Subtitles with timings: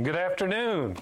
[0.00, 0.96] Good afternoon.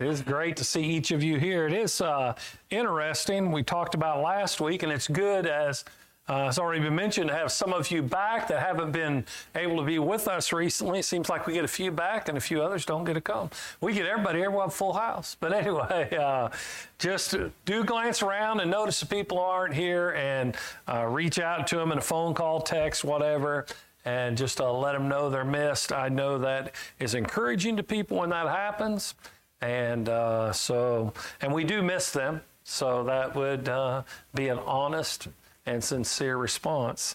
[0.00, 1.66] It is great to see each of you here.
[1.66, 2.34] It is uh,
[2.68, 3.52] interesting.
[3.52, 5.86] We talked about last week, and it's good as
[6.28, 9.24] uh, it's already been mentioned to have some of you back that haven't been
[9.54, 10.98] able to be with us recently.
[10.98, 13.22] It seems like we get a few back, and a few others don't get to
[13.22, 13.48] come.
[13.80, 14.50] We get everybody here.
[14.50, 15.38] We'll full house.
[15.40, 16.50] But anyway, uh,
[16.98, 20.54] just do glance around and notice the people aren't here, and
[20.86, 23.64] uh, reach out to them in a phone call, text, whatever
[24.10, 25.92] and just uh, let them know they're missed.
[25.92, 29.14] I know that is encouraging to people when that happens.
[29.60, 32.40] And uh, so, and we do miss them.
[32.64, 34.02] So that would uh,
[34.34, 35.28] be an honest
[35.64, 37.14] and sincere response.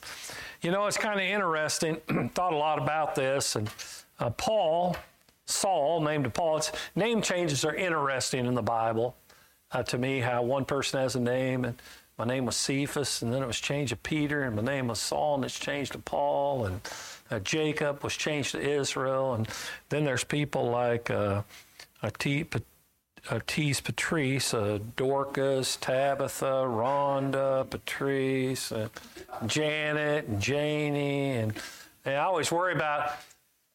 [0.61, 1.97] You know, it's kind of interesting.
[2.33, 3.57] Thought a lot about this.
[3.57, 3.69] And
[4.19, 4.95] uh, Paul,
[5.47, 9.17] Saul, named Paul, it's, name changes are interesting in the Bible.
[9.71, 11.75] Uh, to me, how one person has a name and
[12.17, 14.99] my name was Cephas, and then it was changed to Peter, and my name was
[14.99, 16.81] Saul, and it's changed to Paul, and
[17.29, 19.47] uh, Jacob was changed to Israel, and
[19.89, 21.41] then there's people like uh,
[22.03, 28.87] Atis Patrice, uh, Dorcas, Tabitha, Rhonda, Patrice, uh,
[29.45, 31.53] Janet, and Janie, and,
[32.05, 33.11] and I always worry about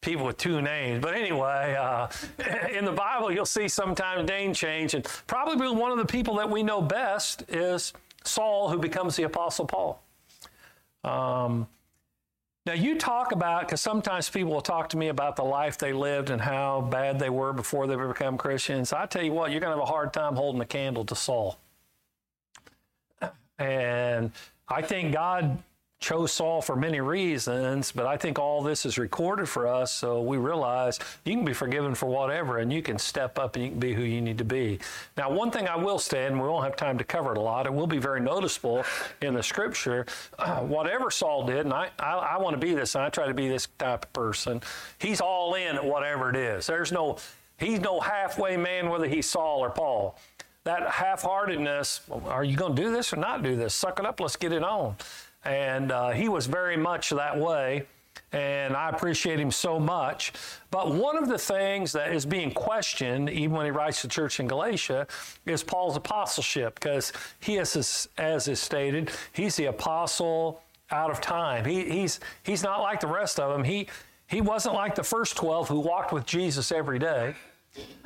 [0.00, 1.02] people with two names.
[1.02, 2.08] But anyway, uh,
[2.72, 6.48] in the Bible, you'll see sometimes name change, and probably one of the people that
[6.48, 7.92] we know best is
[8.24, 10.02] Saul, who becomes the Apostle Paul.
[11.04, 11.66] Um,
[12.66, 15.92] now, you talk about, because sometimes people will talk to me about the life they
[15.92, 18.92] lived and how bad they were before they become Christians.
[18.92, 21.14] I tell you what, you're going to have a hard time holding a candle to
[21.14, 21.58] Saul.
[23.58, 24.32] And
[24.68, 25.62] I think God
[26.00, 30.22] chose Saul for many reasons, but I think all this is recorded for us so
[30.22, 33.70] we realize you can be forgiven for whatever and you can step up and you
[33.70, 34.78] can be who you need to be.
[35.18, 37.40] Now, one thing I will say, and we won't have time to cover it a
[37.40, 38.82] lot, it will be very noticeable
[39.20, 40.06] in the scripture.
[40.38, 43.26] Uh, whatever Saul did, and I, I, I want to be this, and I try
[43.26, 44.62] to be this type of person,
[44.98, 46.66] he's all in at whatever it is.
[46.66, 47.18] There's no,
[47.58, 50.18] he's no halfway man, whether he's Saul or Paul
[50.64, 54.20] that half-heartedness are you going to do this or not do this suck it up
[54.20, 54.94] let's get it on
[55.44, 57.86] and uh, he was very much that way.
[58.32, 60.32] And I appreciate him so much.
[60.70, 64.12] But one of the things that is being questioned, even when he writes to the
[64.12, 65.08] church in Galatia,
[65.46, 70.62] is Paul's apostleship, because he is, as is stated, he's the apostle
[70.92, 71.64] out of time.
[71.64, 73.64] He, he's, he's not like the rest of them.
[73.64, 73.88] He,
[74.28, 77.34] he wasn't like the first 12 who walked with Jesus every day.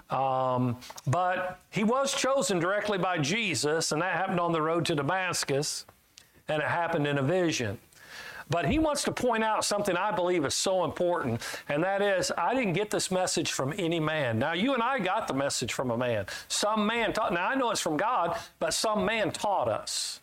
[0.08, 4.94] Um, but he was chosen directly by Jesus, and that happened on the road to
[4.94, 5.84] Damascus
[6.48, 7.78] and it happened in a vision.
[8.50, 12.30] But he wants to point out something I believe is so important, and that is
[12.36, 14.38] I didn't get this message from any man.
[14.38, 16.26] Now, you and I got the message from a man.
[16.48, 20.20] Some man taught, now I know it's from God, but some man taught us.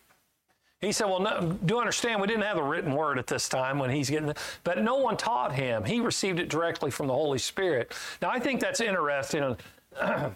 [0.80, 3.78] He said, Well, no, do understand we didn't have the written word at this time
[3.78, 4.34] when he's getting,
[4.64, 5.84] but no one taught him.
[5.84, 7.92] He received it directly from the Holy Spirit.
[8.20, 9.56] Now, I think that's interesting.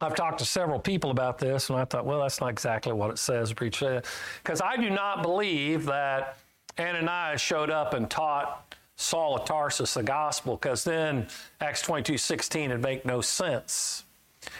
[0.00, 3.10] I've talked to several people about this, and I thought, well, that's not exactly what
[3.10, 4.02] it says, preacher.
[4.42, 6.36] Because I do not believe that
[6.78, 11.26] Ananias showed up and taught Saul of Tarsus the gospel, because then
[11.60, 14.04] Acts 22 16 would make no sense.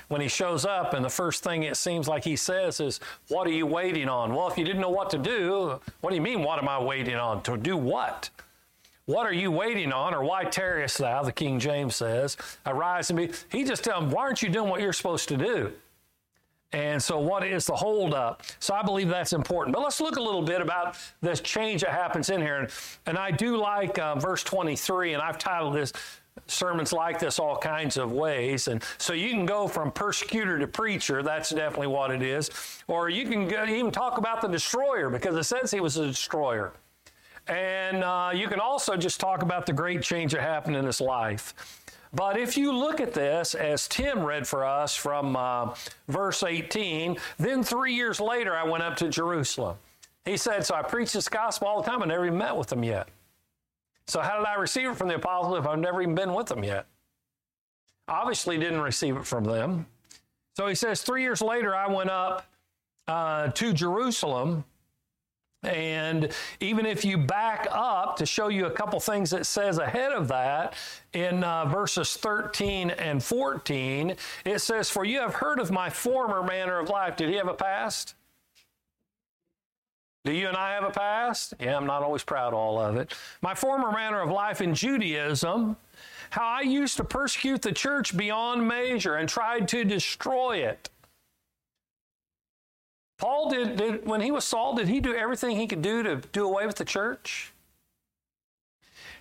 [0.09, 3.47] When he shows up, and the first thing it seems like he says is, What
[3.47, 4.35] are you waiting on?
[4.35, 6.83] Well, if you didn't know what to do, what do you mean, what am I
[6.83, 7.43] waiting on?
[7.43, 8.31] To do what?
[9.07, 10.15] What are you waiting on?
[10.15, 11.23] Or why tarriest thou?
[11.23, 13.31] The King James says, Arise and be.
[13.51, 15.73] He just tell them, Why aren't you doing what you're supposed to do?
[16.73, 18.43] And so, what is the holdup?
[18.59, 19.75] So, I believe that's important.
[19.75, 22.57] But let's look a little bit about this change that happens in here.
[22.57, 22.71] And,
[23.07, 25.93] and I do like uh, verse 23, and I've titled this
[26.49, 28.67] sermons like this all kinds of ways.
[28.67, 32.51] And so, you can go from persecutor to preacher, that's definitely what it is.
[32.89, 36.73] Or you can even talk about the destroyer, because it says he was a destroyer.
[37.47, 41.01] And uh, you can also just talk about the great change that happened in his
[41.01, 41.55] life.
[42.15, 45.75] But if you look at this, as Tim read for us from uh,
[46.09, 49.77] verse 18, then three years later I went up to Jerusalem.
[50.25, 52.03] He said, So I preached this gospel all the time.
[52.03, 53.09] I never even met with them yet.
[54.07, 56.47] So how did I receive it from the apostles if I've never even been with
[56.47, 56.87] them yet?
[58.07, 59.87] Obviously, didn't receive it from them.
[60.57, 62.47] So he says, Three years later I went up
[63.09, 64.65] uh, to Jerusalem
[65.67, 70.13] and even if you back up to show you a couple things that says ahead
[70.13, 70.75] of that,
[71.13, 76.43] in uh, verses 13 and 14, it says, For you have heard of my former
[76.43, 77.17] manner of life.
[77.17, 78.15] Did he have a past?
[80.25, 81.53] Do you and I have a past?
[81.61, 83.13] Yeah, I'm not always proud of all of it.
[83.43, 85.77] My former manner of life in Judaism,
[86.31, 90.89] how I used to persecute the church beyond measure and tried to destroy it.
[93.19, 96.17] Paul did, did, when he was Saul, did he do everything he could do to
[96.17, 97.53] do away with the church?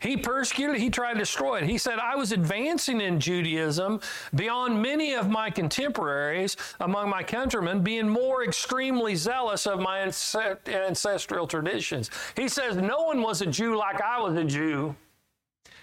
[0.04, 1.64] He persecuted, he tried to destroy it.
[1.64, 4.02] He said, I was advancing in Judaism
[4.36, 11.48] beyond many of my contemporaries among my countrymen, being more extremely zealous of my ancestral
[11.48, 12.10] traditions.
[12.36, 14.94] He says, No one was a Jew like I was a Jew.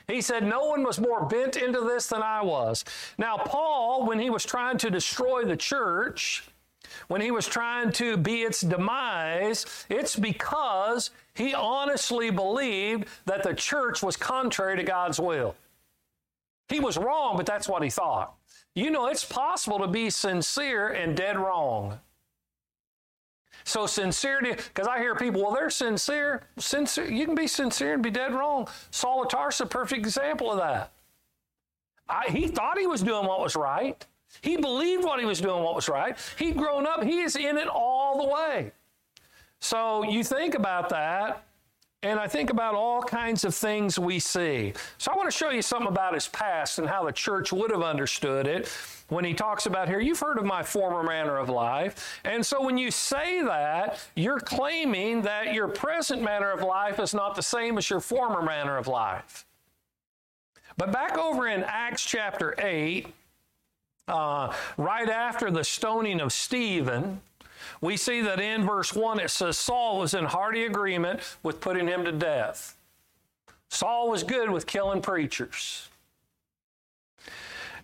[0.07, 2.85] He said, No one was more bent into this than I was.
[3.17, 6.45] Now, Paul, when he was trying to destroy the church,
[7.11, 13.53] when he was trying to be its demise, it's because he honestly believed that the
[13.53, 15.57] church was contrary to God's will.
[16.69, 18.37] He was wrong, but that's what he thought.
[18.77, 21.99] You know, it's possible to be sincere and dead wrong.
[23.65, 26.45] So sincerity, because I hear people, well, they're sincere.
[26.59, 28.69] Sincere, you can be sincere and be dead wrong.
[28.93, 30.93] Saul of Tarsus, a perfect example of that.
[32.09, 34.07] I, he thought he was doing what was right.
[34.41, 36.17] He believed what he was doing, what was right.
[36.38, 38.73] He'd grown up, he is in it all the way.
[39.61, 41.44] So you think about that,
[42.03, 44.73] and I think about all kinds of things we see.
[44.99, 47.71] So I want to show you something about his past and how the church would
[47.71, 48.71] have understood it
[49.11, 52.21] when he talks about here, you've heard of my former manner of life.
[52.25, 57.12] And so when you say that, you're claiming that your present manner of life is
[57.12, 59.44] not the same as your former manner of life.
[60.76, 63.12] But back over in Acts chapter 8,
[64.11, 67.21] uh, right after the stoning of Stephen,
[67.81, 71.87] we see that in verse 1 it says Saul was in hearty agreement with putting
[71.87, 72.77] him to death.
[73.69, 75.89] Saul was good with killing preachers.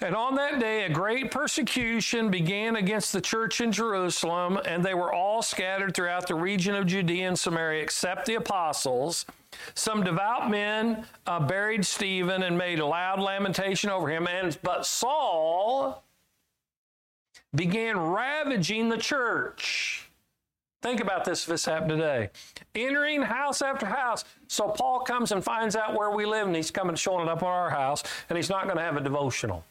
[0.01, 4.93] And on that day, a great persecution began against the church in Jerusalem, and they
[4.93, 9.25] were all scattered throughout the region of Judea and Samaria, except the apostles.
[9.75, 14.27] Some devout men uh, buried Stephen and made a loud lamentation over him.
[14.27, 16.05] And but Saul
[17.57, 20.09] began ravaging the church.
[20.83, 22.31] Think about this if this happened today.
[22.75, 24.25] Entering house after house.
[24.47, 27.49] So Paul comes and finds out where we live, and he's coming showing up on
[27.49, 29.65] our house, and he's not going to have a devotional.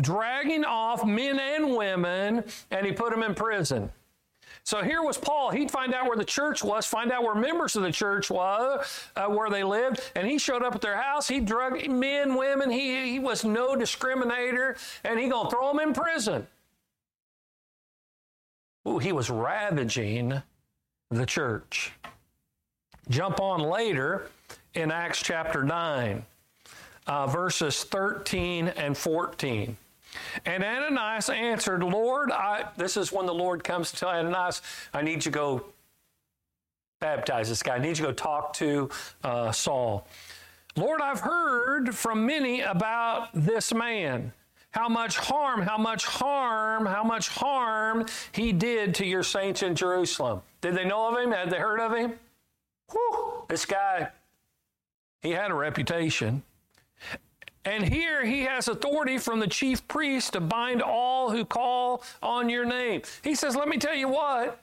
[0.00, 3.90] Dragging off men and women, and he put them in prison.
[4.64, 5.50] So here was Paul.
[5.50, 8.84] He'd find out where the church was, find out where members of the church were,
[9.16, 11.26] uh, where they lived, and he showed up at their house.
[11.26, 12.70] He drug men, women.
[12.70, 16.46] He, he was no discriminator, and he gonna throw them in prison.
[18.86, 20.42] Ooh, he was ravaging
[21.10, 21.92] the church.
[23.10, 24.28] Jump on later
[24.74, 26.24] in Acts chapter 9,
[27.06, 29.76] uh, verses 13 and 14.
[30.44, 34.62] And Ananias answered, Lord, I, this is when the Lord comes to Ananias,
[34.92, 35.64] I need you to go
[37.00, 37.76] baptize this guy.
[37.76, 38.90] I need you to go talk to
[39.24, 40.06] uh, Saul.
[40.76, 44.32] Lord, I've heard from many about this man,
[44.70, 49.74] how much harm, how much harm, how much harm he did to your saints in
[49.74, 50.40] Jerusalem.
[50.62, 51.32] Did they know of him?
[51.32, 52.14] Had they heard of him?
[52.90, 54.08] Whew, this guy,
[55.20, 56.42] he had a reputation.
[57.64, 62.48] And here he has authority from the chief priest to bind all who call on
[62.48, 63.02] your name.
[63.22, 64.58] He says, Let me tell you what.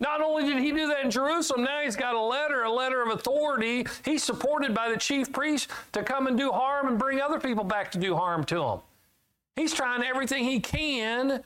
[0.00, 3.02] Not only did he do that in Jerusalem, now he's got a letter, a letter
[3.02, 3.86] of authority.
[4.04, 7.64] He's supported by the chief priest to come and do harm and bring other people
[7.64, 8.78] back to do harm to him.
[9.56, 11.42] He's trying everything he can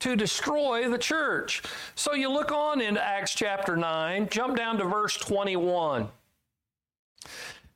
[0.00, 1.62] to destroy the church.
[1.94, 6.08] So you look on into Acts chapter 9, jump down to verse 21.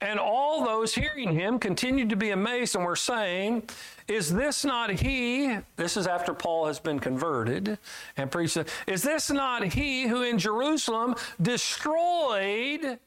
[0.00, 3.68] And all those hearing him continued to be amazed and were saying,
[4.08, 5.56] Is this not he?
[5.76, 7.78] This is after Paul has been converted
[8.16, 8.58] and preached.
[8.86, 12.98] Is this not he who in Jerusalem destroyed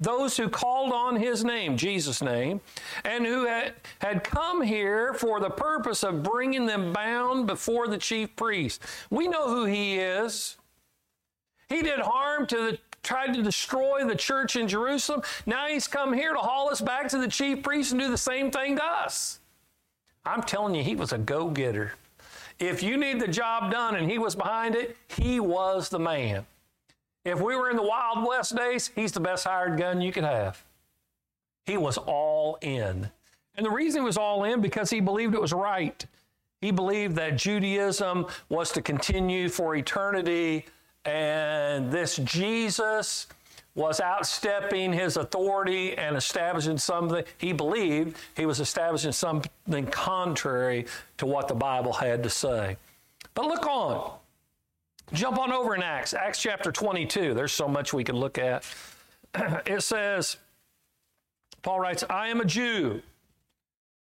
[0.00, 2.60] those who called on his name, Jesus' name,
[3.04, 7.98] and who had, had come here for the purpose of bringing them bound before the
[7.98, 8.82] chief priest?
[9.10, 10.56] We know who he is.
[11.68, 15.22] He did harm to the tried to destroy the church in Jerusalem.
[15.46, 18.18] Now he's come here to haul us back to the chief priest and do the
[18.18, 19.40] same thing to us.
[20.24, 21.92] I'm telling you, he was a go getter.
[22.58, 26.46] If you need the job done and he was behind it, he was the man.
[27.24, 30.24] If we were in the Wild West days, he's the best hired gun you could
[30.24, 30.64] have.
[31.66, 33.10] He was all in.
[33.56, 36.04] And the reason he was all in because he believed it was right.
[36.60, 40.66] He believed that Judaism was to continue for eternity
[41.04, 43.26] and this Jesus
[43.74, 51.26] was outstepping his authority and establishing something he believed he was establishing something contrary to
[51.26, 52.76] what the Bible had to say.
[53.34, 54.18] But look on.
[55.12, 57.34] Jump on over in Acts, Acts chapter 22.
[57.34, 58.64] There's so much we can look at.
[59.66, 60.36] It says,
[61.62, 63.00] Paul writes, I am a Jew,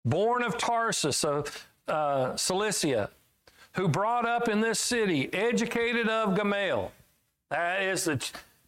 [0.03, 3.10] born of Tarsus of uh, Cilicia
[3.74, 6.92] who brought up in this city, educated of Gamaliel.
[7.50, 8.24] That is the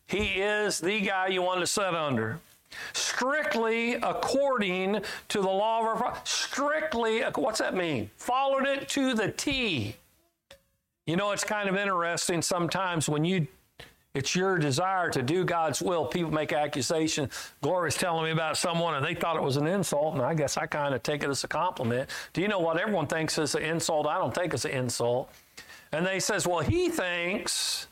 [0.07, 2.39] he is the guy you want to set under.
[2.93, 6.21] strictly according to the law of our.
[6.23, 8.09] Strictly, what's that mean?
[8.17, 9.95] Followed it to the T.
[11.05, 13.47] You know, it's kind of interesting sometimes when you
[14.13, 16.05] it's your desire to do God's will.
[16.05, 17.51] People make accusations.
[17.61, 20.55] Gloria's telling me about someone and they thought it was an insult, and I guess
[20.55, 22.09] I kind of take it as a compliment.
[22.33, 24.05] Do you know what everyone thinks is an insult?
[24.05, 25.31] I don't think it's an insult.
[25.91, 27.87] And they says, well, he thinks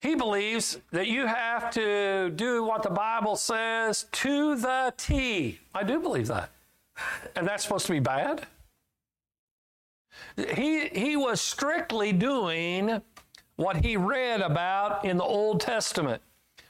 [0.00, 5.60] he believes that you have to do what the Bible says to the T.
[5.72, 6.50] I do believe that.
[7.36, 8.46] And that's supposed to be bad?
[10.36, 13.00] He, he was strictly doing
[13.56, 16.22] what he read about in the Old Testament,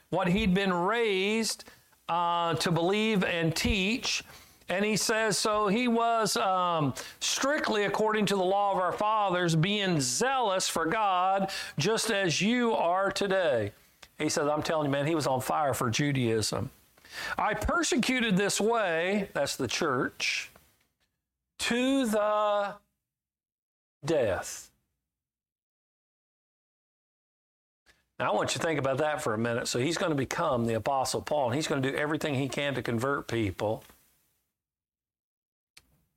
[0.09, 1.65] what he'd been raised
[2.09, 4.23] uh, to believe and teach.
[4.69, 9.55] And he says, so he was um, strictly according to the law of our fathers,
[9.55, 13.71] being zealous for God, just as you are today.
[14.17, 16.69] He says, I'm telling you, man, he was on fire for Judaism.
[17.37, 20.49] I persecuted this way, that's the church,
[21.59, 22.73] to the
[24.05, 24.71] death.
[28.19, 29.67] Now, I want you to think about that for a minute.
[29.67, 32.47] So, he's going to become the Apostle Paul, and he's going to do everything he
[32.47, 33.83] can to convert people.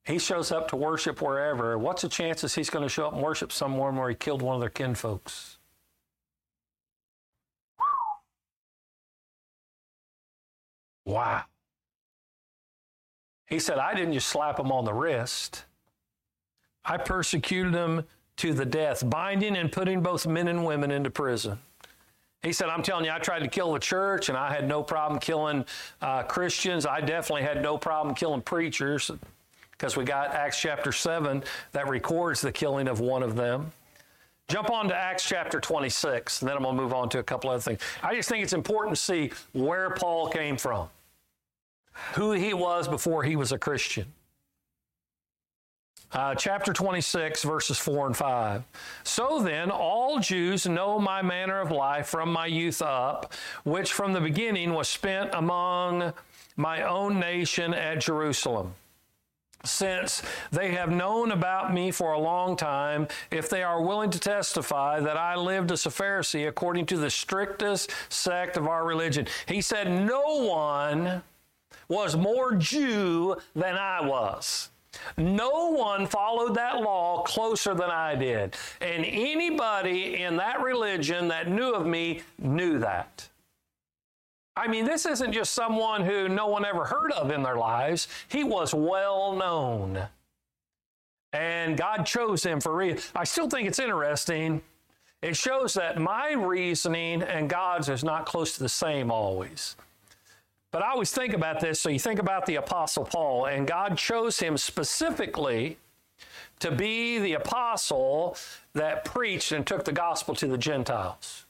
[0.04, 1.76] He shows up to worship wherever.
[1.76, 4.54] What's the chances he's going to show up and worship somewhere where he killed one
[4.54, 5.58] of their kinfolks?
[11.04, 11.44] Wow.
[13.46, 15.64] He said, I didn't just slap him on the wrist.
[16.84, 18.04] I persecuted him
[18.38, 21.58] to the death, binding and putting both men and women into prison.
[22.42, 24.82] He said, I'm telling you, I tried to kill the church and I had no
[24.82, 25.64] problem killing
[26.00, 26.86] uh, Christians.
[26.86, 29.10] I definitely had no problem killing preachers
[29.72, 33.72] because we got Acts chapter 7 that records the killing of one of them.
[34.48, 37.22] Jump on to Acts chapter 26, and then I'm going to move on to a
[37.22, 37.80] couple other things.
[38.00, 40.88] I just think it's important to see where Paul came from,
[42.14, 44.06] who he was before he was a Christian.
[46.16, 48.64] Uh, chapter 26, verses 4 and 5.
[49.04, 54.14] So then, all Jews know my manner of life from my youth up, which from
[54.14, 56.14] the beginning was spent among
[56.56, 58.72] my own nation at Jerusalem.
[59.66, 64.18] Since they have known about me for a long time, if they are willing to
[64.18, 69.26] testify that I lived as a Pharisee according to the strictest sect of our religion.
[69.44, 71.22] He said, No one
[71.88, 74.70] was more Jew than I was.
[75.16, 78.56] No one followed that law closer than I did.
[78.80, 83.28] And anybody in that religion that knew of me knew that.
[84.56, 88.08] I mean, this isn't just someone who no one ever heard of in their lives.
[88.28, 90.08] He was well known.
[91.32, 93.00] And God chose him for reason.
[93.14, 94.62] I still think it's interesting.
[95.20, 99.76] It shows that my reasoning and God's is not close to the same always.
[100.72, 101.80] But I always think about this.
[101.80, 105.78] So you think about the Apostle Paul, and God chose him specifically
[106.58, 108.36] to be the apostle
[108.72, 111.44] that preached and took the gospel to the Gentiles.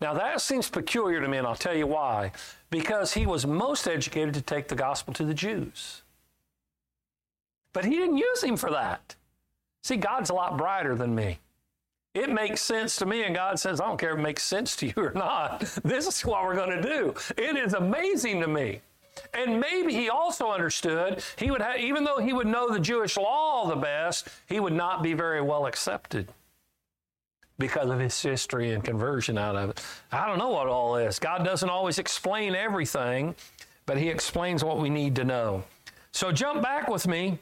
[0.00, 2.32] Now that seems peculiar to me, and I'll tell you why.
[2.70, 6.02] Because he was most educated to take the gospel to the Jews.
[7.72, 9.14] But he didn't use him for that.
[9.82, 11.38] See, God's a lot brighter than me.
[12.16, 14.74] It makes sense to me, and God says, I don't care if it makes sense
[14.76, 15.60] to you or not.
[15.84, 17.14] This is what we're going to do.
[17.36, 18.80] It is amazing to me.
[19.34, 23.18] And maybe he also understood he would have, even though he would know the Jewish
[23.18, 26.32] law the best, he would not be very well accepted
[27.58, 29.84] because of his history and conversion out of it.
[30.10, 31.18] I don't know what all is.
[31.18, 33.34] God doesn't always explain everything,
[33.84, 35.64] but he explains what we need to know.
[36.12, 37.38] So jump back with me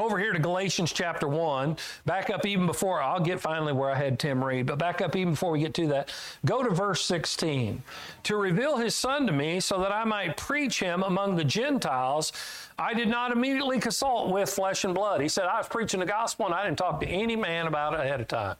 [0.00, 1.76] over here to Galatians chapter 1,
[2.06, 5.16] back up even before, I'll get finally where I had Tim read, but back up
[5.16, 6.12] even before we get to that,
[6.44, 7.82] go to verse 16.
[8.24, 12.32] To reveal his son to me so that I might preach him among the Gentiles,
[12.78, 15.20] I did not immediately consult with flesh and blood.
[15.20, 17.94] He said, I was preaching the gospel and I didn't talk to any man about
[17.94, 18.56] it ahead of time.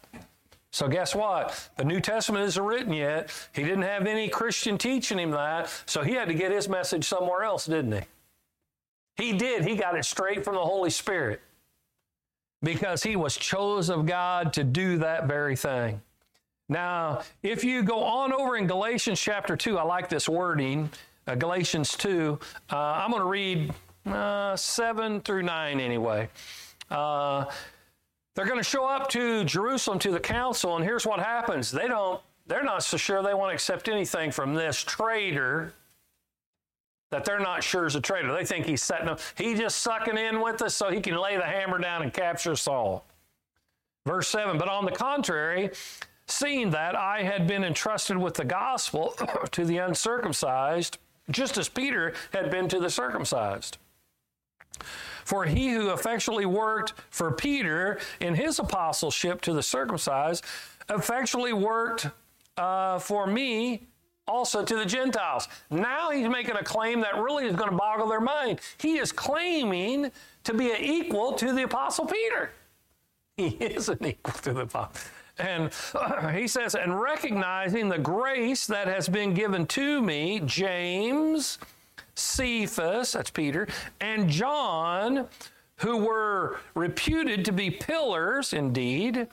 [0.71, 1.71] So guess what?
[1.77, 3.31] The New Testament isn't written yet.
[3.53, 7.07] He didn't have any Christian teaching him that, so he had to get his message
[7.07, 8.01] somewhere else, didn't he?
[9.19, 9.65] He did.
[9.67, 11.41] He got it straight from the Holy Spirit
[12.63, 16.01] because he was chosen of God to do that very thing.
[16.69, 20.91] Now, if you go on over in Galatians chapter 2, I like this wording,
[21.27, 22.39] uh, Galatians 2.
[22.71, 23.75] Uh, I'm going to read
[24.07, 26.29] uh, 7 through 9 anyway.
[26.91, 27.47] Uh,
[28.35, 31.71] they're going to show up to Jerusalem to the council, and here's what happens.
[31.71, 35.73] They don't, they're not so sure they want to accept anything from this traitor
[37.11, 38.33] that they're not sure is a traitor.
[38.33, 41.37] They think he's setting up, he's just sucking in with us so he can lay
[41.37, 43.05] the hammer down and capture Saul.
[44.07, 45.71] Verse 7 But on the contrary,
[46.27, 49.15] seeing that I had been entrusted with the gospel
[49.51, 50.99] to the uncircumcised,
[51.31, 53.79] just as Peter had been to the circumcised.
[55.25, 60.45] For he who effectually worked for Peter in his apostleship to the circumcised
[60.89, 62.09] effectually worked
[62.57, 63.88] uh, for me
[64.29, 65.49] also to the Gentiles.
[65.71, 68.61] Now he's making a claim that really is going to boggle their mind.
[68.79, 70.13] He is claiming
[70.45, 72.51] to be an equal to the Apostle Peter.
[73.37, 74.93] He is an equal to the Apostle.
[75.39, 75.71] And
[76.35, 81.59] he says, and recognizing the grace that has been given to me, James,
[82.15, 83.69] Cephas, that's Peter,
[84.01, 85.29] and John,
[85.77, 89.29] who were reputed to be pillars indeed,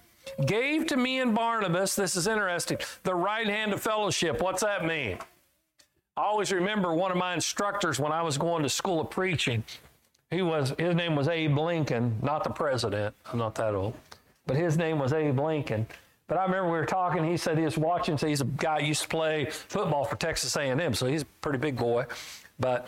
[0.46, 4.42] gave to me and Barnabas, this is interesting, the right hand of fellowship.
[4.42, 5.18] What's that mean?
[6.18, 9.64] I always remember one of my instructors when I was going to school of preaching.
[10.32, 13.14] He was his name was Abe Lincoln, not the president.
[13.32, 13.94] I'm not that old,
[14.48, 15.86] but his name was Abe Lincoln.
[16.28, 17.24] But I remember we were talking.
[17.24, 18.18] He said he was watching.
[18.18, 21.60] So he's a guy used to play football for Texas A&M, so he's a pretty
[21.60, 22.06] big boy.
[22.60, 22.88] But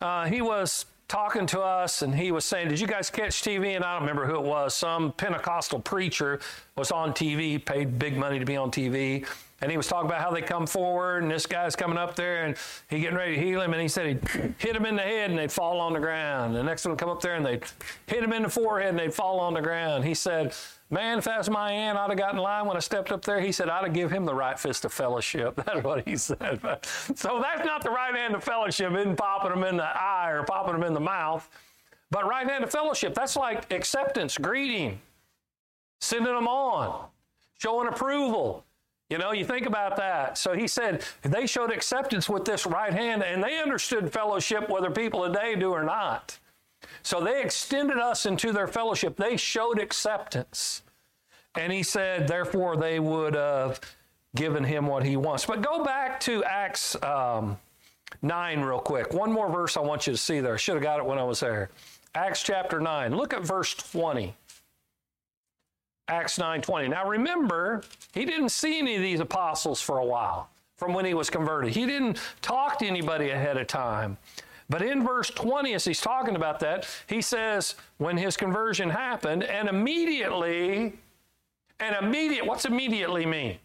[0.00, 3.76] uh, he was talking to us and he was saying, Did you guys catch TV?
[3.76, 4.74] And I don't remember who it was.
[4.74, 6.40] Some Pentecostal preacher
[6.76, 9.26] was on TV, paid big money to be on TV.
[9.60, 12.44] And he was talking about how they come forward, and this guy's coming up there,
[12.44, 12.56] and
[12.90, 15.30] he getting ready to heal him, and he said he'd hit him in the head,
[15.30, 16.56] and they'd fall on the ground.
[16.56, 17.62] The next one would come up there, and they'd
[18.06, 20.04] hit him in the forehead, and they'd fall on the ground.
[20.04, 20.52] He said,
[20.92, 23.24] Man, if that was my aunt, I'd have gotten in line when I stepped up
[23.24, 23.40] there.
[23.40, 25.54] He said, I'd have give him the right fist of fellowship.
[25.64, 26.60] That's what he said.
[27.14, 30.42] so that's not the right hand of fellowship, isn't popping them in the eye or
[30.42, 31.48] popping them in the mouth.
[32.10, 35.00] But right hand of fellowship, that's like acceptance, greeting,
[36.02, 37.06] sending them on,
[37.58, 38.64] showing approval.
[39.08, 40.36] You know, you think about that.
[40.36, 44.90] So he said they showed acceptance with this right hand, and they understood fellowship whether
[44.90, 46.38] people today do or not.
[47.02, 49.16] So they extended us into their fellowship.
[49.16, 50.82] They showed acceptance.
[51.54, 53.80] And he said, therefore, they would have
[54.34, 55.46] given him what he wants.
[55.46, 57.58] But go back to Acts um,
[58.22, 59.12] 9 real quick.
[59.12, 60.54] One more verse I want you to see there.
[60.54, 61.70] I should have got it when I was there.
[62.14, 63.14] Acts chapter 9.
[63.14, 64.34] Look at verse 20.
[66.12, 66.88] Acts 9:20.
[66.88, 71.14] Now remember, he didn't see any of these apostles for a while from when he
[71.14, 71.72] was converted.
[71.72, 74.18] He didn't talk to anybody ahead of time.
[74.68, 79.42] But in verse 20, as he's talking about that, he says, when his conversion happened,
[79.42, 80.98] and immediately,
[81.80, 83.58] and immediate, what's immediately mean?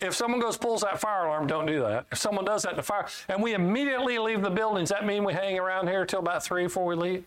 [0.00, 2.06] If someone goes pulls that fire alarm, don't do that.
[2.12, 5.06] If someone does that in the fire, and we immediately leave the building, does that
[5.06, 7.24] mean we hang around here till about three before we leave?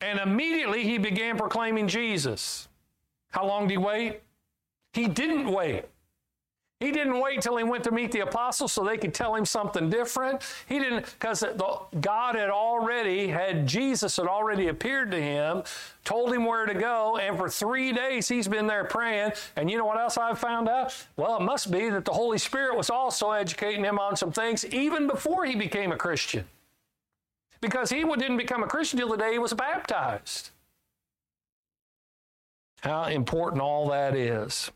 [0.00, 2.68] And immediately he began proclaiming Jesus.
[3.30, 4.20] How long did he wait?
[4.92, 5.84] He didn't wait.
[6.80, 9.44] He didn't wait till he went to meet the apostles so they could tell him
[9.44, 10.42] something different.
[10.68, 11.42] He didn't, because
[12.00, 15.64] God had already, had Jesus had already appeared to him,
[16.04, 19.32] told him where to go, and for three days he's been there praying.
[19.56, 20.94] And you know what else I've found out?
[21.16, 24.64] Well, it must be that the Holy Spirit was also educating him on some things
[24.66, 26.44] even before he became a Christian.
[27.60, 30.50] Because he didn't become a Christian till the day he was baptized.
[32.80, 34.70] How important all that is.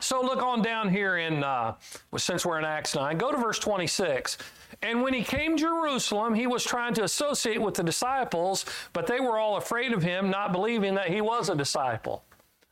[0.00, 1.76] So look on down here in, uh,
[2.16, 4.36] since we're in Acts 9, go to verse 26.
[4.82, 9.06] And when he came to Jerusalem, he was trying to associate with the disciples, but
[9.06, 12.24] they were all afraid of him, not believing that he was a disciple.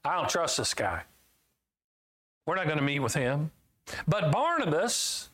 [0.05, 1.03] I don't trust this guy.
[2.47, 3.53] We're not going to meet with him.
[4.09, 5.31] But Barnabas,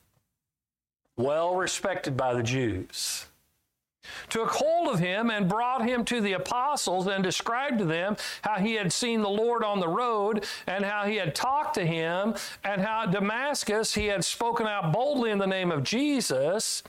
[1.16, 3.26] well respected by the Jews,
[4.28, 8.56] took hold of him and brought him to the apostles and described to them how
[8.56, 12.34] he had seen the Lord on the road and how he had talked to him
[12.64, 16.82] and how at Damascus he had spoken out boldly in the name of Jesus.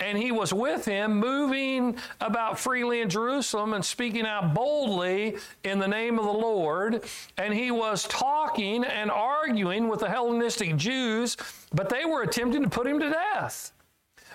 [0.00, 5.78] And he was with him, moving about freely in Jerusalem and speaking out boldly in
[5.78, 7.04] the name of the Lord.
[7.38, 11.36] And he was talking and arguing with the Hellenistic Jews,
[11.72, 13.72] but they were attempting to put him to death.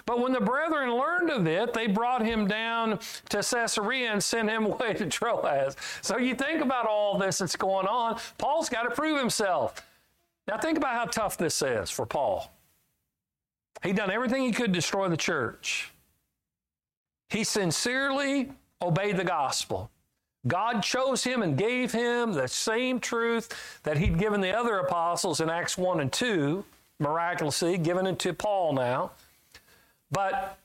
[0.05, 4.49] But when the brethren learned of it, they brought him down to Caesarea and sent
[4.49, 5.75] him away to Troas.
[6.01, 8.19] So you think about all this that's going on.
[8.37, 9.81] Paul's got to prove himself.
[10.47, 12.51] Now think about how tough this is for Paul.
[13.83, 15.91] He'd done everything he could to destroy the church.
[17.29, 19.89] He sincerely obeyed the gospel.
[20.47, 25.39] God chose him and gave him the same truth that he'd given the other apostles
[25.39, 26.65] in Acts 1 and 2,
[26.99, 29.11] miraculously given it to Paul now.
[30.11, 30.57] But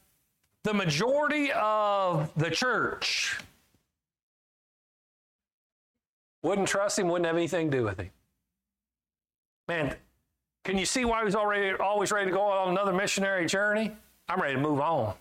[0.65, 3.39] the majority of the church
[6.43, 8.11] wouldn't trust him, wouldn't have anything to do with him.
[9.69, 9.95] Man,
[10.65, 13.93] can you see why he's already always ready to go on another missionary journey?
[14.29, 15.15] I'm ready to move on.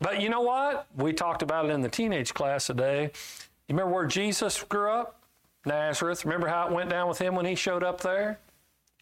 [0.00, 0.86] But you know what?
[0.96, 3.10] We talked about it in the teenage class today.
[3.68, 5.20] You remember where Jesus grew up?
[5.64, 6.24] Nazareth.
[6.24, 8.38] Remember how it went down with him when he showed up there?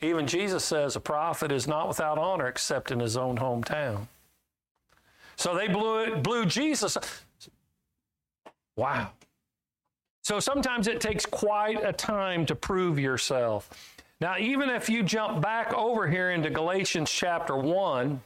[0.00, 4.06] Even Jesus says a prophet is not without honor except in his own hometown.
[5.36, 6.96] So they blew it, blew Jesus.
[8.76, 9.10] Wow.
[10.22, 13.70] So sometimes it takes quite a time to prove yourself.
[14.20, 18.20] Now, even if you jump back over here into Galatians chapter 1,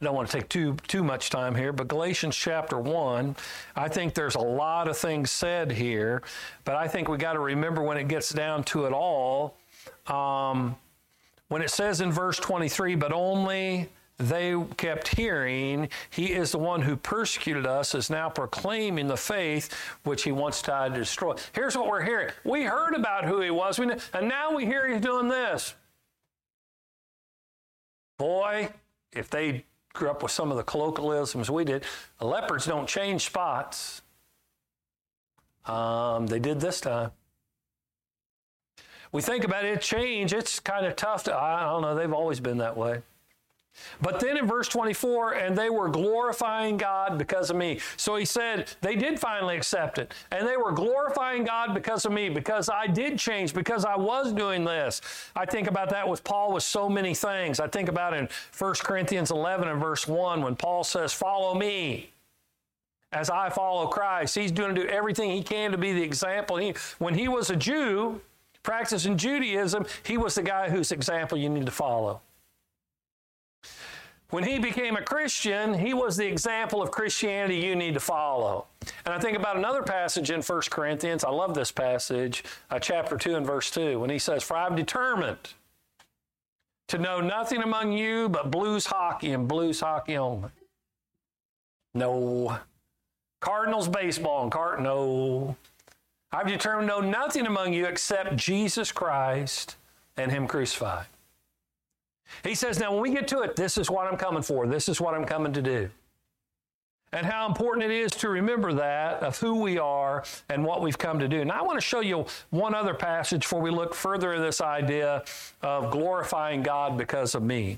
[0.00, 3.36] I don't want to take too too much time here, but Galatians chapter 1,
[3.76, 6.22] I think there's a lot of things said here,
[6.64, 9.56] but I think we got to remember when it gets down to it all,
[10.06, 10.76] um,
[11.48, 13.88] when it says in verse 23, but only
[14.18, 19.72] they kept hearing, he is the one who persecuted us, is now proclaiming the faith
[20.04, 21.34] which he once tried to destroy.
[21.52, 22.30] Here's what we're hearing.
[22.44, 25.74] We heard about who he was, and now we hear he's doing this.
[28.18, 28.70] Boy,
[29.12, 31.84] if they grew up with some of the colloquialisms we did,
[32.20, 34.02] leopards don't change spots.
[35.66, 37.10] Um, they did this time.
[39.12, 42.40] We think about it, change, it's kind of tough to, I don't know, they've always
[42.40, 43.02] been that way.
[44.00, 47.80] But then in verse 24, and they were glorifying God because of me.
[47.96, 50.12] So he said, they did finally accept it.
[50.30, 54.32] And they were glorifying God because of me, because I did change, because I was
[54.32, 55.00] doing this.
[55.34, 57.60] I think about that with Paul with so many things.
[57.60, 62.10] I think about in 1 Corinthians 11 and verse 1 when Paul says, Follow me
[63.12, 64.34] as I follow Christ.
[64.34, 66.56] He's doing to do everything he can to be the example.
[66.56, 68.20] He, when he was a Jew,
[68.62, 72.20] practicing Judaism, he was the guy whose example you need to follow.
[74.30, 78.64] When he became a Christian, he was the example of Christianity you need to follow.
[79.04, 81.22] And I think about another passage in 1 Corinthians.
[81.22, 84.74] I love this passage, uh, chapter 2 and verse 2, when he says, For I've
[84.74, 85.52] determined
[86.88, 90.48] to know nothing among you but blues hockey and blues hockey only.
[91.92, 92.58] No.
[93.40, 95.56] Cardinals baseball and cart no.
[96.32, 99.76] I've determined to know nothing among you except Jesus Christ
[100.16, 101.06] and Him crucified.
[102.42, 104.66] He says, Now, when we get to it, this is what I'm coming for.
[104.66, 105.90] This is what I'm coming to do.
[107.14, 110.96] And how important it is to remember that of who we are and what we've
[110.96, 111.44] come to do.
[111.44, 114.62] Now, I want to show you one other passage before we look further at this
[114.62, 115.22] idea
[115.60, 117.76] of glorifying God because of me.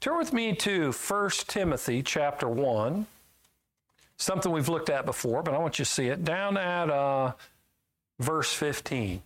[0.00, 3.06] Turn with me to 1 Timothy chapter 1,
[4.16, 6.24] something we've looked at before, but I want you to see it.
[6.24, 7.32] Down at uh,
[8.18, 9.22] verse 15.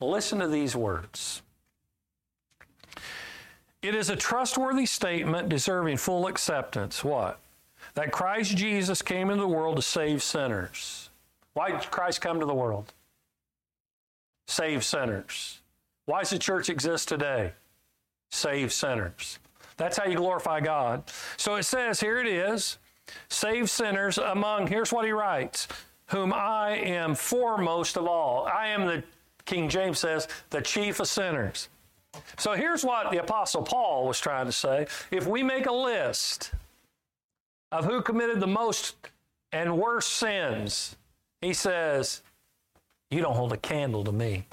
[0.00, 1.42] Listen to these words.
[3.82, 7.02] It is a trustworthy statement deserving full acceptance.
[7.02, 7.38] What?
[7.94, 11.10] That Christ Jesus came into the world to save sinners.
[11.54, 12.92] Why did Christ come to the world?
[14.46, 15.60] Save sinners.
[16.06, 17.52] Why does the church exist today?
[18.30, 19.38] Save sinners.
[19.76, 21.04] That's how you glorify God.
[21.36, 22.78] So it says, here it is
[23.28, 25.68] save sinners among, here's what he writes,
[26.06, 28.46] whom I am foremost of all.
[28.46, 29.02] I am the,
[29.44, 31.68] King James says, the chief of sinners.
[32.38, 34.86] So here's what the Apostle Paul was trying to say.
[35.10, 36.52] If we make a list
[37.70, 38.96] of who committed the most
[39.52, 40.96] and worst sins,
[41.40, 42.22] he says,
[43.10, 44.44] You don't hold a candle to me.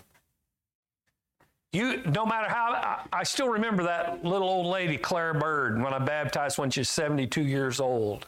[1.72, 5.94] You, no matter how, I, I still remember that little old lady, Claire Bird, when
[5.94, 8.26] I baptized when she was 72 years old.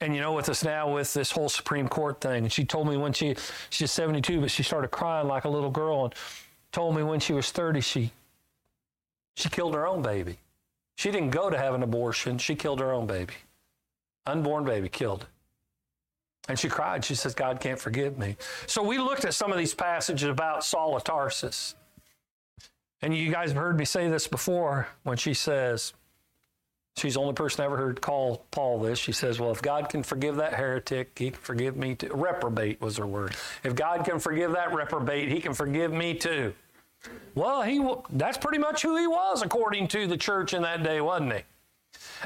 [0.00, 2.96] And you know, with us now with this whole Supreme Court thing, she told me
[2.96, 3.36] when she
[3.70, 6.04] she's 72, but she started crying like a little girl.
[6.04, 6.14] And
[6.72, 8.10] told me when she was 30 she
[9.36, 10.38] she killed her own baby.
[10.96, 13.34] She didn't go to have an abortion, she killed her own baby.
[14.26, 15.26] Unborn baby killed.
[16.48, 17.04] And she cried.
[17.04, 18.36] She says, God can't forgive me.
[18.66, 21.74] So we looked at some of these passages about Saul of Tarsus.
[23.00, 25.94] And you guys have heard me say this before when she says,
[26.96, 28.98] she's the only person I ever heard call Paul this.
[28.98, 32.10] She says, Well, if God can forgive that heretic, he can forgive me too.
[32.14, 33.34] Reprobate was her word.
[33.62, 36.54] If God can forgive that reprobate, he can forgive me too.
[37.34, 41.00] Well, he that's pretty much who he was according to the church in that day,
[41.00, 41.40] wasn't he?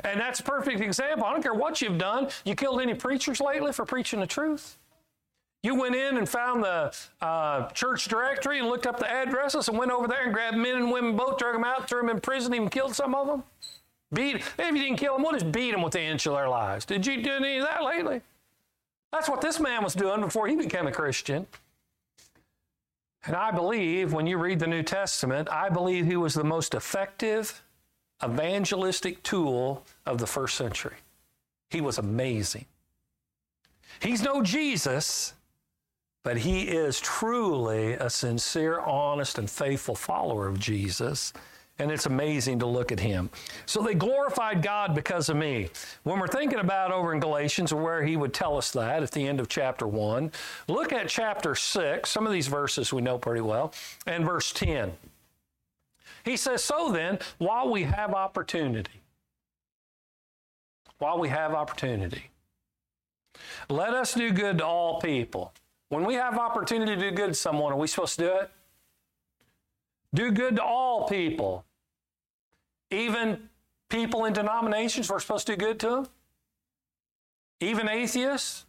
[0.04, 1.26] And that's a perfect example.
[1.26, 2.28] I don't care what you've done.
[2.44, 4.78] You killed any preachers lately for preaching the truth?
[5.62, 9.76] You went in and found the uh, church directory and looked up the addresses and
[9.76, 12.20] went over there and grabbed men and women both, drug them out, threw them in
[12.20, 13.42] prison, even killed some of them?
[14.12, 16.48] Beat, if you didn't kill them, we'll just beat them with the inch of their
[16.48, 16.84] lives.
[16.84, 18.22] Did you do any of that lately?
[19.12, 21.46] That's what this man was doing before he became a Christian.
[23.24, 26.74] And I believe when you read the New Testament, I believe he was the most
[26.74, 27.62] effective
[28.24, 30.96] evangelistic tool of the first century.
[31.70, 32.64] He was amazing.
[34.00, 35.34] He's no Jesus,
[36.24, 41.32] but he is truly a sincere, honest, and faithful follower of Jesus.
[41.78, 43.30] And it's amazing to look at him.
[43.66, 45.70] So they glorified God because of me.
[46.02, 49.26] When we're thinking about over in Galatians, where he would tell us that at the
[49.26, 50.32] end of chapter 1,
[50.66, 52.10] look at chapter 6.
[52.10, 53.72] Some of these verses we know pretty well,
[54.06, 54.92] and verse 10.
[56.24, 59.02] He says, So then, while we have opportunity,
[60.98, 62.30] while we have opportunity,
[63.68, 65.52] let us do good to all people.
[65.90, 68.50] When we have opportunity to do good to someone, are we supposed to do it?
[70.14, 71.64] Do good to all people.
[72.90, 73.48] Even
[73.88, 76.08] people in denominations, we're supposed to do good to them.
[77.60, 78.64] Even atheists.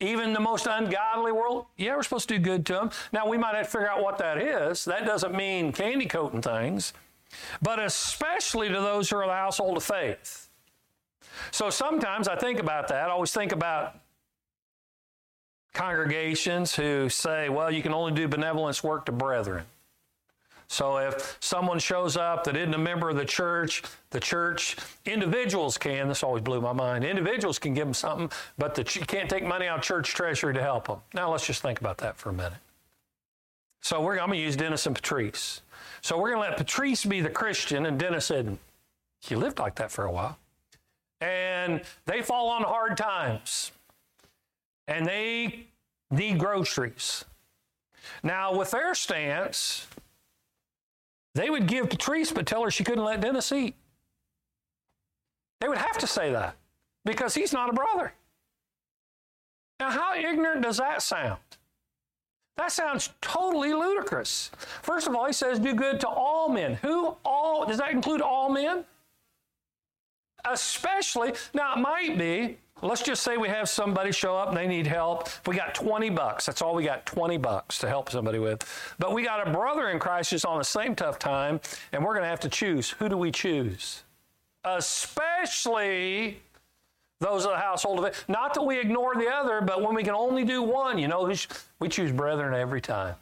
[0.00, 2.90] Even the most ungodly world, yeah, we're supposed to do good to them.
[3.12, 4.84] Now, we might have to figure out what that is.
[4.84, 6.92] That doesn't mean candy coating things,
[7.60, 10.50] but especially to those who are the household of faith.
[11.50, 13.08] So sometimes I think about that.
[13.08, 13.96] I always think about
[15.74, 19.64] congregations who say, well, you can only do benevolence work to brethren.
[20.68, 24.76] So if someone shows up that isn't a member of the church, the church
[25.06, 26.08] individuals can.
[26.08, 27.04] This always blew my mind.
[27.04, 30.52] Individuals can give them something, but the, you can't take money out of church treasury
[30.52, 30.98] to help them.
[31.14, 32.58] Now let's just think about that for a minute.
[33.80, 35.62] So we're, I'm going to use Dennis and Patrice.
[36.02, 38.58] So we're going to let Patrice be the Christian, and Dennis said,
[39.20, 40.38] "He lived like that for a while,"
[41.20, 43.72] and they fall on hard times,
[44.86, 45.66] and they
[46.10, 47.24] need groceries.
[48.22, 49.86] Now, with their stance,
[51.38, 53.76] they would give Patrice, but tell her she couldn't let Dennis eat.
[55.60, 56.56] They would have to say that
[57.04, 58.12] because he's not a brother.
[59.78, 61.38] Now, how ignorant does that sound?
[62.56, 64.50] That sounds totally ludicrous.
[64.82, 66.74] First of all, he says, do good to all men.
[66.82, 67.64] Who all?
[67.64, 68.84] Does that include all men?
[70.44, 74.68] Especially, now it might be Let's just say we have somebody show up and they
[74.68, 75.28] need help.
[75.46, 76.46] We got 20 bucks.
[76.46, 78.64] That's all we got 20 bucks to help somebody with.
[79.00, 81.60] But we got a brother in Christ who's on the same tough time,
[81.92, 82.90] and we're going to have to choose.
[82.90, 84.04] Who do we choose?
[84.64, 86.40] Especially
[87.20, 88.24] those of the household of it.
[88.28, 91.32] Not that we ignore the other, but when we can only do one, you know,
[91.80, 93.16] we choose brethren every time.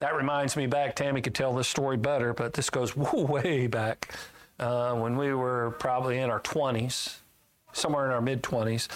[0.00, 4.14] That reminds me back, Tammy could tell this story better, but this goes way back
[4.60, 7.16] uh, when we were probably in our 20s
[7.72, 8.88] somewhere in our mid 20s,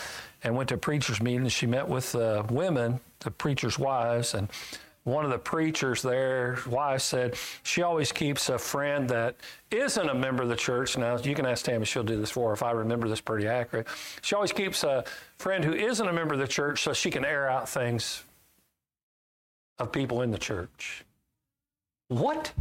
[0.42, 1.42] and went to a preacher's meeting.
[1.42, 4.48] And she met with uh, women, the preacher's wives, and
[5.04, 9.36] one of the preachers there, wife said she always keeps a friend that
[9.70, 10.96] isn't a member of the church.
[10.96, 13.46] Now, you can ask Tammy, she'll do this for her if I remember this pretty
[13.46, 13.86] accurate.
[14.22, 15.04] She always keeps a
[15.36, 18.24] friend who isn't a member of the church so she can air out things
[19.78, 21.04] of people in the church.
[22.08, 22.52] What?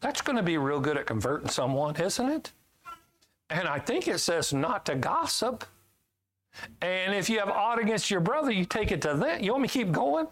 [0.00, 2.52] That's going to be real good at converting someone, isn't it?
[3.50, 5.64] And I think it says not to gossip.
[6.80, 9.42] And if you have aught against your brother, you take it to them.
[9.42, 10.28] You want me to keep going?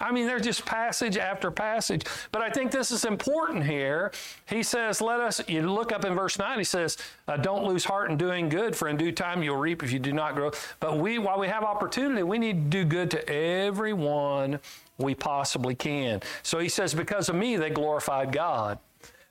[0.00, 2.04] I mean, there's just passage after passage.
[2.32, 4.12] But I think this is important here.
[4.46, 6.96] He says, Let us, you look up in verse 9, he says,
[7.28, 9.98] uh, Don't lose heart in doing good, for in due time you'll reap if you
[9.98, 10.52] do not grow.
[10.80, 14.60] But we, while we have opportunity, we need to do good to everyone
[14.98, 16.22] we possibly can.
[16.42, 18.78] So he says, Because of me, they glorified God.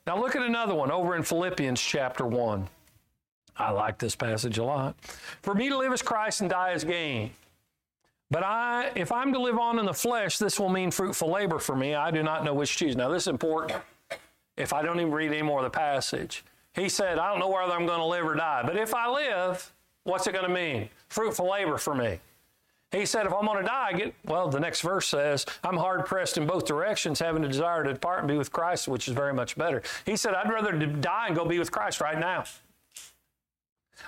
[0.06, 2.68] Now look at another one over in Philippians chapter 1.
[3.56, 4.96] I like this passage a lot.
[5.42, 7.30] For me to live as Christ and die as gain.
[8.30, 11.58] But I, if I'm to live on in the flesh, this will mean fruitful labor
[11.58, 11.94] for me.
[11.94, 12.96] I do not know which to choose.
[12.96, 13.80] Now, this is important.
[14.56, 17.48] If I don't even read any more of the passage, he said, I don't know
[17.48, 18.62] whether I'm going to live or die.
[18.64, 20.88] But if I live, what's it going to mean?
[21.08, 22.18] Fruitful labor for me.
[22.90, 25.76] He said, if I'm going to die, I get, well, the next verse says, I'm
[25.76, 29.08] hard pressed in both directions, having a desire to depart and be with Christ, which
[29.08, 29.82] is very much better.
[30.06, 32.44] He said, I'd rather die and go be with Christ right now.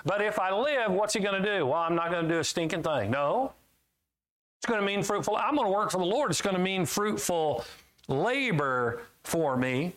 [0.05, 1.65] But if I live, what's he going to do?
[1.65, 3.11] Well, I'm not going to do a stinking thing.
[3.11, 3.53] No.
[4.59, 5.35] It's going to mean fruitful.
[5.35, 6.31] I'm going to work for the Lord.
[6.31, 7.63] It's going to mean fruitful
[8.07, 9.93] labor for me.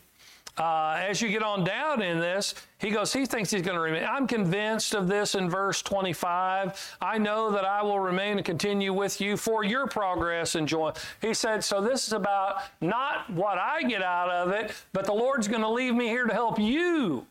[0.59, 3.81] Uh, as you get on down in this, he goes, he thinks he's going to
[3.81, 4.05] remain.
[4.05, 6.97] I'm convinced of this in verse 25.
[7.01, 10.93] I know that I will remain and continue with you for your progress and joy.
[11.23, 15.15] He said, so this is about not what I get out of it, but the
[15.15, 17.27] Lord's going to leave me here to help you.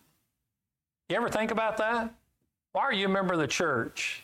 [1.09, 2.11] You ever think about that?
[2.71, 4.23] Why are you a member of the church?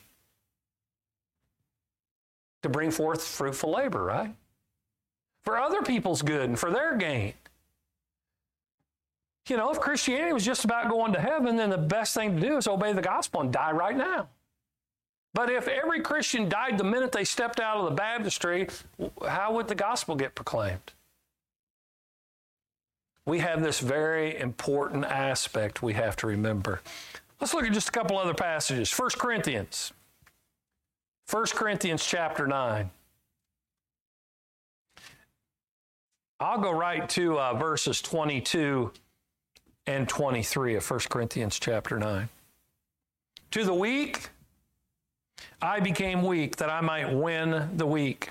[2.63, 4.33] To bring forth fruitful labor, right?
[5.43, 7.33] For other people's good and for their gain.
[9.47, 12.41] You know, if Christianity was just about going to heaven, then the best thing to
[12.41, 14.27] do is obey the gospel and die right now.
[15.35, 18.69] But if every Christian died the minute they stepped out of the baptistry,
[19.27, 20.93] how would the gospel get proclaimed?
[23.25, 26.81] We have this very important aspect we have to remember.
[27.39, 28.91] Let's look at just a couple other passages.
[28.91, 29.91] 1 Corinthians.
[31.29, 32.89] 1 Corinthians chapter 9.
[36.39, 38.91] I'll go right to uh, verses 22
[39.87, 42.29] and 23 of 1 Corinthians chapter 9.
[43.51, 44.29] To the weak,
[45.61, 48.29] I became weak that I might win the weak.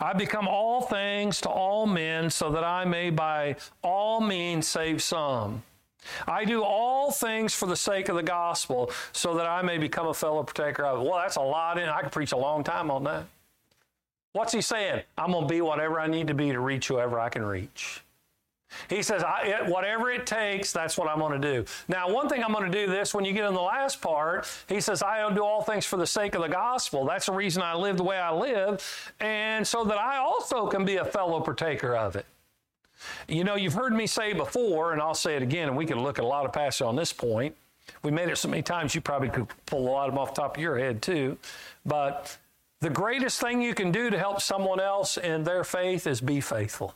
[0.00, 5.02] I become all things to all men so that I may by all means save
[5.02, 5.62] some.
[6.26, 10.06] I do all things for the sake of the gospel so that I may become
[10.06, 11.08] a fellow partaker of it.
[11.08, 11.88] Well, that's a lot in.
[11.88, 13.26] I could preach a long time on that.
[14.32, 15.02] What's he saying?
[15.16, 18.02] I'm going to be whatever I need to be to reach whoever I can reach.
[18.90, 21.64] He says, it, whatever it takes, that's what I'm going to do.
[21.88, 24.46] Now, one thing I'm going to do this when you get in the last part,
[24.68, 27.06] he says, I do all things for the sake of the gospel.
[27.06, 30.84] That's the reason I live the way I live, and so that I also can
[30.84, 32.26] be a fellow partaker of it.
[33.28, 36.02] You know, you've heard me say before, and I'll say it again, and we can
[36.02, 37.56] look at a lot of passages on this point.
[38.02, 40.34] We made it so many times you probably could pull a lot of them off
[40.34, 41.38] the top of your head too.
[41.84, 42.36] But
[42.80, 46.40] the greatest thing you can do to help someone else in their faith is be
[46.40, 46.94] faithful.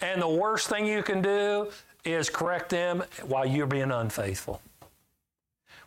[0.00, 1.70] And the worst thing you can do
[2.04, 4.60] is correct them while you're being unfaithful.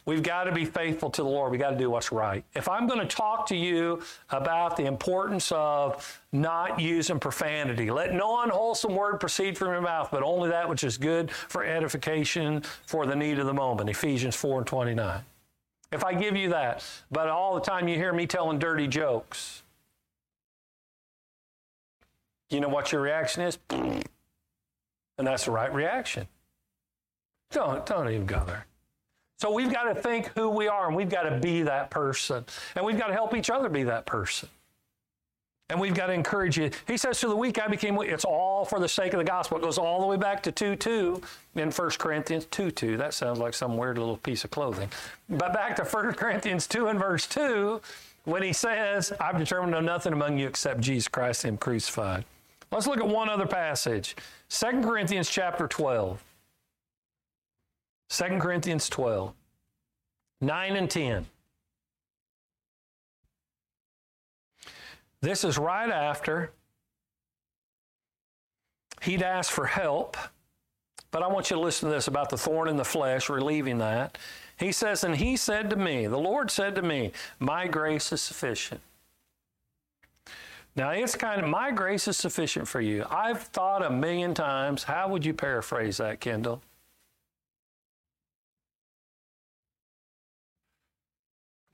[0.07, 1.51] We've got to be faithful to the Lord.
[1.51, 2.45] We've got to do what's right.
[2.55, 8.13] If I'm going to talk to you about the importance of not using profanity, let
[8.13, 12.63] no unwholesome word proceed from your mouth, but only that which is good for edification
[12.85, 13.89] for the need of the moment.
[13.89, 15.19] Ephesians 4 and 29.
[15.91, 19.63] If I give you that, but all the time you hear me telling dirty jokes,
[22.49, 23.59] you know what your reaction is?
[25.19, 26.27] And that's the right reaction.
[27.49, 28.67] Don't, don't even go there.
[29.37, 32.43] So we've got to think who we are and we've got to be that person.
[32.75, 34.49] And we've got to help each other be that person.
[35.69, 36.71] And we've got to encourage you.
[36.87, 38.09] He says, To the weak I became weak.
[38.09, 39.57] It's all for the sake of the gospel.
[39.57, 41.21] It goes all the way back to 2 2
[41.55, 42.97] in 1 Corinthians 2 2.
[42.97, 44.89] That sounds like some weird little piece of clothing.
[45.29, 47.81] But back to 1 Corinthians 2 and verse 2,
[48.23, 52.23] when he says, I've determined to know nothing among you except Jesus Christ, Him crucified.
[52.71, 54.15] Let's look at one other passage
[54.49, 56.23] 2 Corinthians chapter 12.
[58.09, 59.33] 2 Corinthians 12,
[60.41, 61.25] 9 and 10.
[65.21, 66.51] This is right after
[69.01, 70.15] he'd asked for help,
[71.11, 73.79] but I want you to listen to this about the thorn in the flesh, relieving
[73.79, 74.17] that.
[74.57, 78.21] He says, And he said to me, The Lord said to me, My grace is
[78.21, 78.81] sufficient.
[80.75, 83.03] Now, it's kind of, my grace is sufficient for you.
[83.09, 86.61] I've thought a million times, how would you paraphrase that, Kendall?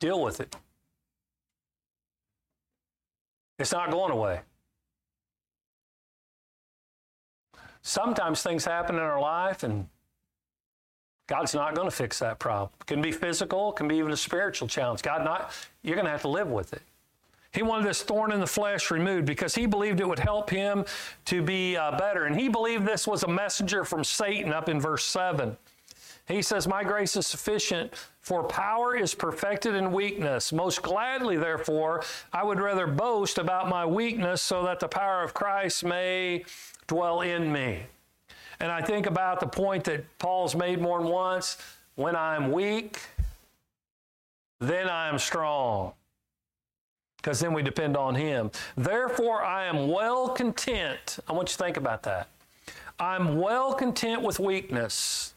[0.04, 0.54] Deal with it.
[3.58, 4.42] It's not going away.
[7.84, 9.88] Sometimes things happen in our life and
[11.28, 12.72] God's not going to fix that problem.
[12.82, 15.02] It can be physical, it can be even a spiritual challenge.
[15.04, 16.82] God not you're going to have to live with it.
[17.54, 20.84] He wanted this thorn in the flesh removed because he believed it would help him
[21.24, 22.26] to be uh, better.
[22.26, 25.56] And he believed this was a messenger from Satan up in verse 7.
[26.27, 30.53] He says, My grace is sufficient, for power is perfected in weakness.
[30.53, 35.33] Most gladly, therefore, I would rather boast about my weakness so that the power of
[35.33, 36.45] Christ may
[36.88, 37.83] dwell in me.
[38.62, 41.57] And I think about the point that Paul's made more than once
[41.95, 43.01] when I'm weak,
[44.59, 45.91] then I am strong.
[47.17, 48.51] Because then we depend on Him.
[48.77, 51.19] Therefore, I am well content.
[51.27, 52.29] I want you to think about that.
[52.99, 55.33] I'm well content with weakness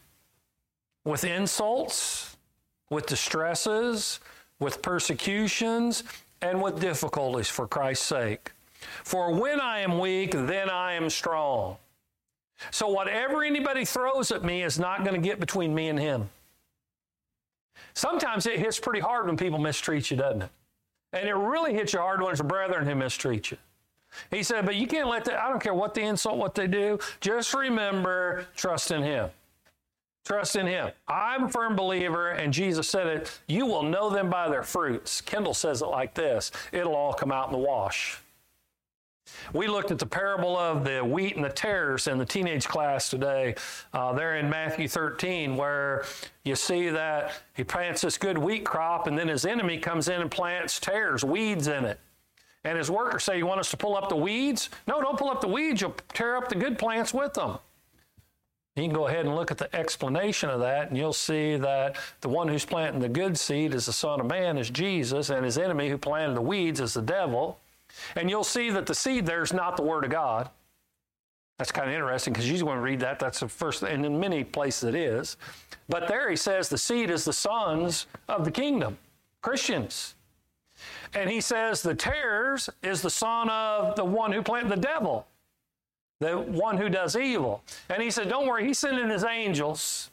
[1.07, 2.35] with insults,
[2.89, 4.19] with distresses,
[4.59, 6.03] with persecutions,
[6.41, 8.51] and with difficulties for Christ's sake.
[9.05, 11.77] For when I am weak, then I am strong.
[12.71, 16.29] So whatever anybody throws at me is not going to get between me and him.
[17.93, 20.49] Sometimes it hits pretty hard when people mistreat you, doesn't it?
[21.13, 23.57] And it really hits you hard when it's a brethren who mistreat you.
[24.29, 26.67] He said, but you can't let that, I don't care what the insult, what they
[26.67, 29.29] do, just remember, trust in him.
[30.27, 30.89] Trust in Him.
[31.07, 35.21] I'm a firm believer, and Jesus said it, you will know them by their fruits.
[35.21, 38.19] Kendall says it like this it'll all come out in the wash.
[39.53, 43.09] We looked at the parable of the wheat and the tares in the teenage class
[43.09, 43.55] today,
[43.93, 46.03] uh, there in Matthew 13, where
[46.43, 50.19] you see that he plants this good wheat crop, and then his enemy comes in
[50.19, 52.01] and plants tares, weeds in it.
[52.65, 54.71] And his workers say, You want us to pull up the weeds?
[54.87, 55.79] No, don't pull up the weeds.
[55.79, 57.59] You'll tear up the good plants with them.
[58.77, 61.95] You can go ahead and look at the explanation of that, and you'll see that
[62.21, 65.43] the one who's planting the good seed is the Son of Man, is Jesus, and
[65.43, 67.59] his enemy who planted the weeds is the devil.
[68.15, 70.49] And you'll see that the seed there is not the Word of God.
[71.57, 73.17] That's kind of interesting because you want to read that.
[73.17, 75.37] That's the first, and in many places it is.
[75.89, 78.99] But there he says the seed is the sons of the kingdom,
[79.41, 80.13] Christians.
[81.15, 85.25] And he says the tares is the son of the one who planted the devil.
[86.19, 87.63] The one who does evil.
[87.89, 90.09] And he said, Don't worry, he's sending his angels.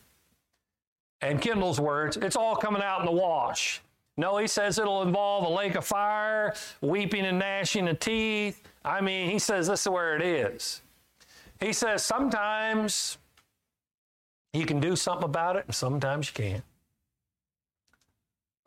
[1.20, 3.80] And Kendall's words, it's all coming out in the wash.
[4.16, 8.62] No, he says it'll involve a lake of fire, weeping and gnashing of teeth.
[8.84, 10.82] I mean, he says this is where it is.
[11.60, 13.18] He says sometimes
[14.52, 16.64] you can do something about it, and sometimes you can't.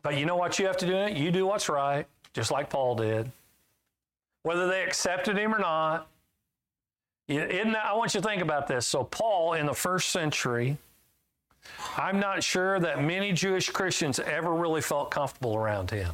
[0.02, 1.14] But you know what you have to do?
[1.14, 3.32] You do what's right, just like Paul did.
[4.44, 6.10] Whether they accepted him or not.
[7.28, 8.88] That, I want you to think about this.
[8.88, 10.78] So, Paul in the first century,
[11.98, 16.14] I'm not sure that many Jewish Christians ever really felt comfortable around him.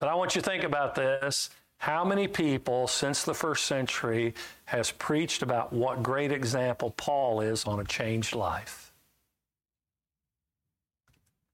[0.00, 1.50] But I want you to think about this.
[1.78, 4.34] How many people since the first century
[4.64, 8.92] has preached about what great example Paul is on a changed life?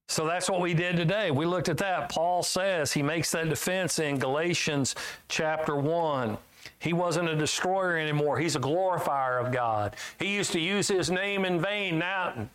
[0.08, 1.30] So that's what we did today.
[1.30, 2.10] We looked at that.
[2.10, 4.94] Paul says he makes that defense in Galatians
[5.28, 6.36] chapter 1.
[6.78, 8.38] He wasn't a destroyer anymore.
[8.38, 9.96] He's a glorifier of God.
[10.18, 11.98] He used to use his name in vain.
[11.98, 12.48] Now,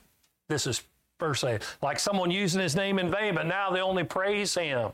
[0.48, 0.84] this is
[1.18, 4.92] per se, like someone using his name in vain, but now they only praise him.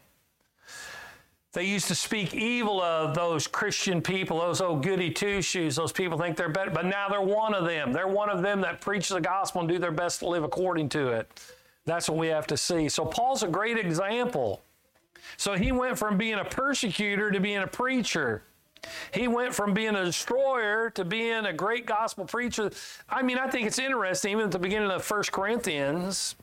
[1.54, 5.76] They used to speak evil of those Christian people, those old goody two shoes.
[5.76, 7.94] Those people think they're better, but now they're one of them.
[7.94, 10.90] They're one of them that preach the gospel and do their best to live according
[10.90, 11.30] to it.
[11.86, 12.90] That's what we have to see.
[12.90, 14.64] So Paul's a great example.
[15.38, 18.44] So he went from being a persecutor to being a preacher.
[19.14, 22.72] He went from being a destroyer to being a great gospel preacher.
[23.10, 26.36] I mean, I think it's interesting, even at the beginning of First Corinthians,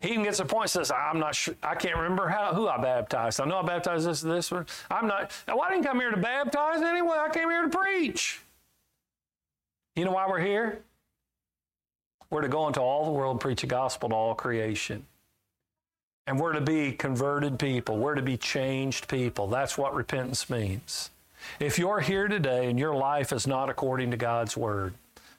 [0.00, 2.76] he even gets a point says, I'm not sure, I can't remember how who I
[2.80, 3.40] baptized.
[3.40, 4.66] I know I baptized this this one.
[4.90, 7.16] I'm not, well, I didn't come here to baptize anyway.
[7.16, 8.40] I came here to preach.
[9.96, 10.82] You know why we're here?
[12.30, 15.06] We're to go into all the world and preach the gospel to all creation.
[16.26, 17.98] And we're to be converted people.
[17.98, 19.46] We're to be changed people.
[19.46, 21.10] That's what repentance means.
[21.60, 24.94] If you're here today and your life is not according to God's word,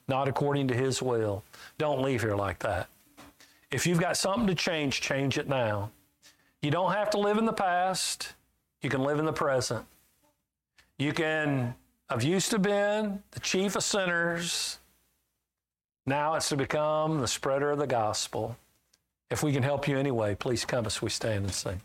[0.08, 1.42] not according to His will,
[1.78, 2.88] don't leave here like that.
[3.70, 5.90] If you've got something to change, change it now.
[6.62, 8.34] You don't have to live in the past,
[8.82, 9.84] you can live in the present.
[10.98, 11.74] You can
[12.08, 14.78] have used to been the chief of sinners.
[16.06, 18.56] Now it's to become the spreader of the gospel.
[19.30, 21.80] If we can help you anyway, please come as we stand and sing.